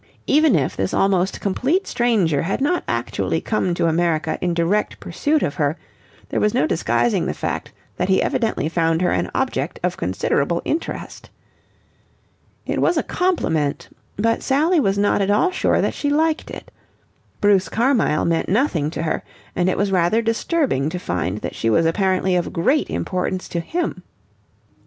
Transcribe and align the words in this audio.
Even 0.25 0.55
if 0.55 0.75
this 0.75 0.95
almost 0.95 1.39
complete 1.39 1.85
stranger 1.85 2.41
had 2.41 2.59
not 2.59 2.83
actually 2.87 3.39
come 3.39 3.75
to 3.75 3.85
America 3.85 4.39
in 4.41 4.55
direct 4.55 4.99
pursuit 4.99 5.43
of 5.43 5.53
her, 5.53 5.77
there 6.29 6.39
was 6.39 6.55
no 6.55 6.65
disguising 6.65 7.27
the 7.27 7.35
fact 7.35 7.71
that 7.97 8.09
he 8.09 8.19
evidently 8.19 8.67
found 8.67 9.03
her 9.03 9.11
an 9.11 9.29
object 9.35 9.79
of 9.83 9.97
considerable 9.97 10.59
interest. 10.65 11.29
It 12.65 12.81
was 12.81 12.97
a 12.97 13.03
compliment, 13.03 13.95
but 14.17 14.41
Sally 14.41 14.79
was 14.79 14.97
not 14.97 15.21
at 15.21 15.29
all 15.29 15.51
sure 15.51 15.81
that 15.81 15.93
she 15.93 16.09
liked 16.09 16.49
it. 16.49 16.71
Bruce 17.39 17.69
Carmyle 17.69 18.25
meant 18.25 18.49
nothing 18.49 18.89
to 18.89 19.03
her, 19.03 19.21
and 19.55 19.69
it 19.69 19.77
was 19.77 19.91
rather 19.91 20.23
disturbing 20.23 20.89
to 20.89 20.97
find 20.97 21.41
that 21.41 21.53
she 21.53 21.69
was 21.69 21.85
apparently 21.85 22.35
of 22.35 22.51
great 22.51 22.89
importance 22.89 23.47
to 23.49 23.59
him. 23.59 24.01